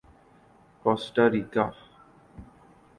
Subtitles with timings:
[0.81, 1.65] کوسٹا ریکا